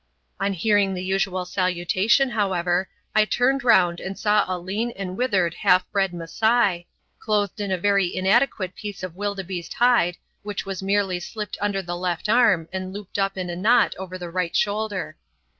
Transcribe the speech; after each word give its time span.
On 0.39 0.53
hearing 0.53 0.95
the 0.95 1.03
usual 1.03 1.45
salutation, 1.45 2.31
however, 2.31 2.89
I 3.13 3.23
turned 3.23 3.63
round 3.63 3.99
and 3.99 4.17
saw 4.17 4.45
a 4.47 4.57
lean 4.57 4.89
and 4.95 5.15
withered 5.15 5.53
half 5.53 5.87
bred 5.91 6.11
Masai, 6.11 6.87
clothed 7.19 7.59
in 7.61 7.69
a 7.69 7.77
very 7.77 8.15
inadequate 8.15 8.73
piece 8.73 9.03
of 9.03 9.13
wildebeeste 9.15 9.75
hide 9.75 10.17
which 10.41 10.65
was 10.65 10.81
merely 10.81 11.19
slipped 11.19 11.55
under 11.61 11.83
the 11.83 11.95
left 11.95 12.27
arm 12.29 12.67
and 12.73 12.91
looped 12.93 13.19
up 13.19 13.37
in 13.37 13.51
a 13.51 13.55
knot 13.55 13.93
over 13.99 14.17
the 14.17 14.31
right 14.31 14.55
shoulder. 14.55 15.17